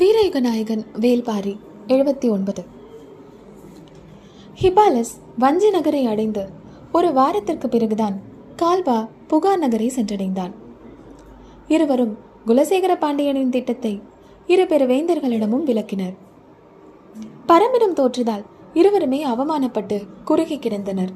[0.00, 2.64] வீரயுக நாயகன் வேல்பாரி எழுபத்தி ஒன்பது.
[4.60, 6.48] ஹிபாலஸ் வஞ்சி நகரை அடைந்து
[6.92, 8.20] ஒரு வாரத்திற்கு பிறகுதான்
[8.62, 10.52] கால்வா புகார் நகரை சென்றடைந்தான்.
[11.68, 14.02] இருவரும் குலசேகர பாண்டியனின் திட்டத்தை
[14.46, 16.14] இரு பெரு வேந்தர்களிடமும் விளக்கினர்.
[17.48, 21.12] பரம்பிடம் தோற்றதால் இருவருமே அவமானப்பட்டு குறுகி கிடந்தனர்.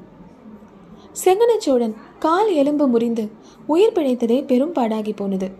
[1.24, 3.30] செங்கனச்சோழன் கால் எலும்பு முறிந்து
[3.66, 5.50] உயிர் பிழைத்ததே பெரும் பாடாகி போனது.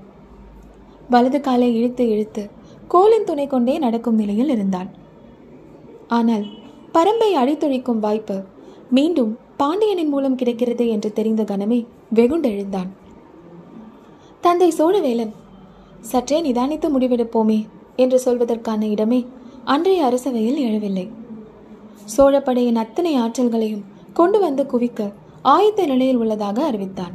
[1.11, 4.91] வலது காலை இழுத்து இழுத்து கோலின் துணை கொண்டே நடக்கும் நிலையில் இருந்தான்.
[6.09, 6.45] ஆனால்
[6.93, 8.37] பரம்பை அழித்தொழிக்கும் வாய்ப்பு
[8.91, 12.91] மீண்டும் பாண்டியனின் மூலம் கிடைக்கிறது என்று தெரிந்த கணமே வெகுண்டெழுந்தான்.
[14.41, 15.33] தந்தை சோழவேலன்
[16.01, 17.59] சற்றே நிதானித்து முடிவெடுப்போமே
[17.97, 19.27] என்று சொல்வதற்கான இடமே
[19.65, 21.07] அன்றைய அரசவையில் எழவில்லை.
[22.17, 25.13] சோழப்படையின் அத்தனை ஆற்றல்களையும் கொண்டு வந்து குவிக்க
[25.45, 27.15] ஆயத்த நிலையில் உள்ளதாக அறிவித்தான்.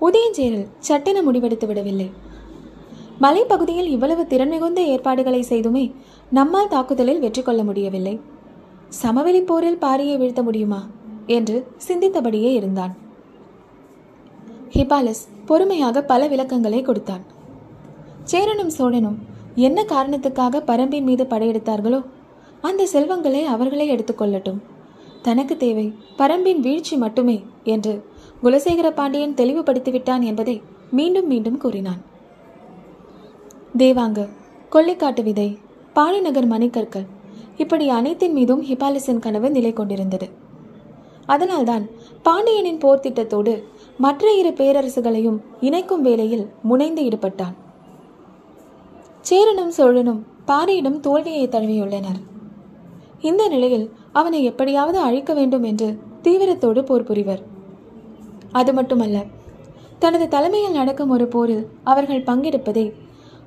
[0.00, 2.08] உதயஞ்சேரல் சட்டென முடிவெடுத்து விடவில்லை.
[3.20, 5.84] மலைப்பகுதியில் இவ்வளவு திறன் மிகுந்த ஏற்பாடுகளை செய்துமே
[6.30, 8.20] நம்மால் தாக்குதலில் வெற்றி கொள்ள முடியவில்லை.
[8.88, 10.80] சமவெளி போரில் பாரியை வீழ்த்த முடியுமா?
[11.26, 12.92] என்று சிந்தித்தபடியே இருந்தான்.
[14.74, 17.24] ஹிபாலஸ் பொறுமையாக பல விளக்கங்களை கொடுத்தான்.
[18.24, 19.18] சேரனும் சோழனும்
[19.54, 22.00] என்ன காரணத்துக்காக பரம்பின் மீது படையெடுத்தார்களோ
[22.60, 24.60] அந்த செல்வங்களை அவர்களே எடுத்துக்கொள்ளட்டும்
[25.22, 25.86] தனக்கு தேவை
[26.16, 27.94] பரம்பின் வீழ்ச்சி மட்டுமே என்று
[28.42, 32.02] குலசேகர பாண்டியன் தெளிவுபடுத்திவிட்டான் என்பதை மீண்டும் மீண்டும் கூறினான்.
[33.76, 34.28] தேவாங்கு
[34.70, 35.58] கொல்லிக்காட்டு விதை
[35.92, 37.06] பாலிநகர் மணிக்கற்கள்
[37.56, 40.28] இப்படி அனைத்தின் மீதும் ஹிபாலிசின் கனவு நிலை கொண்டிருந்தது.
[41.26, 41.88] அதனால்தான்
[42.22, 43.62] பாண்டியனின் போர் திட்டத்தோடு
[43.98, 47.54] மற்ற இரு பேரரசுகளையும் இணைக்கும் வேலையில் முனைந்து ஈடுபட்டான்.
[49.20, 52.20] சேரனும் சோழனும் பாரியிடம் தோல்வியை தழுவியுள்ளனர்.
[53.20, 57.42] இந்த நிலையில் அவனை எப்படியாவது அழிக்க வேண்டும் என்று தீவிரத்தோடு போர் புரிவர்.
[58.52, 59.24] அது மட்டுமல்ல
[59.98, 62.92] தனது தலைமையில் நடக்கும் ஒரு போரில் அவர்கள் பங்கெடுப்பதை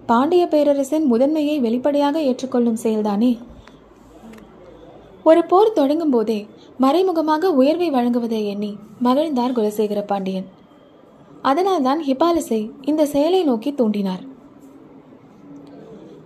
[0.09, 3.37] பாண்டிய பேரரசின் முதன்மையை வெளிப்படையாக ஏற்றுக்கொள்ளும் செயல்தானே?
[5.23, 10.45] ஒரு போர் தொடங்கும் போதே மறைமுகமாக உயர்வை வழங்குவதை எண்ணி மகிழ்ந்தார் குலசேகர பாண்டியன்.
[11.41, 14.27] அதனால்தான் ஹிபாலிசை இந்த செயலை நோக்கி தூண்டினார்.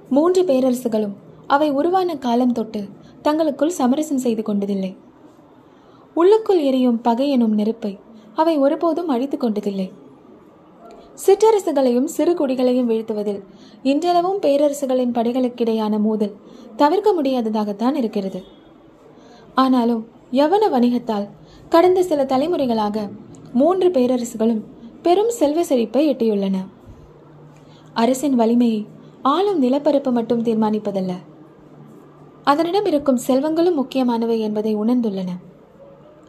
[0.09, 1.15] மூன்று பேரரசுகளும்
[1.47, 2.87] அவை உருவான காலம் தொட்டு
[3.21, 4.95] தங்களுக்குள் சமரசம் செய்து கொண்டதில்லை.
[6.13, 7.99] உள்ளுக்குள் எரியும் பகை எனும் நெருப்பை
[8.33, 9.91] அவை ஒருபோதும் அழித்துக் கொண்டதில்லை.
[11.13, 13.43] சிற்றரசுகளையும் சிறு குடிகளையும் வீழ்த்துவதில்
[13.83, 16.35] இன்றளவும் பேரரசுகளின் படைகளுக்கிடையான மோதல்
[16.75, 18.43] தவிர்க்க முடியாததாகத்தான் இருக்கிறது.
[19.55, 21.27] ஆனாலும் யவன வணிகத்தால்
[21.69, 23.09] கடந்த சில தலைமுறைகளாக
[23.53, 24.61] மூன்று பேரரசுகளும்
[25.01, 26.55] பெரும் செல்வ செழிப்பை எட்டியுள்ளன.
[27.93, 28.87] அரசின் வலிமையை
[29.21, 31.11] ஆளும் நிலப்பரப்பு மட்டும் தீர்மானிப்பதல்ல.
[32.43, 35.29] அதனிடம் இருக்கும் செல்வங்களும் முக்கியமானவை என்பதை உணர்ந்துள்ளன.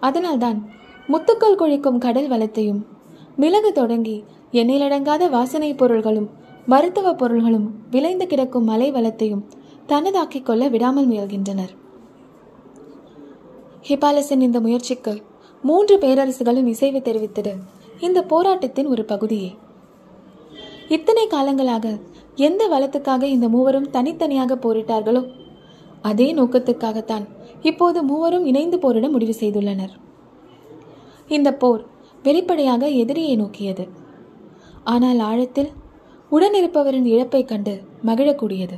[0.01, 0.71] அதனால்தான்
[1.09, 2.87] முத்துக்கள் கொழிக்கும் கடல் வளத்தையும்
[3.37, 4.25] மிளகு தொடங்கி
[4.61, 6.27] எண்ணிலடங்காத வாசனை பொருள்களும்
[6.67, 9.47] மருத்துவ பொருள்களும் விளைந்து கிடக்கும் மலை வளத்தையும்
[9.89, 11.73] தனதாக்கிக் கொள்ள விடாமல் முயல்கின்றனர்.
[13.89, 15.15] ஹிபாலசின் இந்த முயற்சிக்கு
[15.63, 17.53] மூன்று பேரரசுகளும் இசைவு தெரிவித்தது
[18.01, 19.51] இந்த போராட்டத்தின் ஒரு பகுதியே.
[20.89, 21.87] இத்தனை காலங்களாக
[22.49, 25.23] எந்த வளத்துக்காக இந்த மூவரும் தனித்தனியாக போரிட்டார்களோ
[26.03, 27.27] அதே நோக்கத்துக்காகத்தான்
[27.63, 29.95] இப்போது மூவரும் இணைந்து போரிட முடிவு செய்துள்ளனர்.
[31.29, 31.85] இந்த போர்
[32.23, 34.03] வெளிப்படையாக எதிரியை நோக்கியது.
[34.85, 35.71] ஆனால் ஆழத்தில்
[36.31, 38.77] உடனிருப்பவரின் இழப்பை கண்டு மகிழக்கூடியது.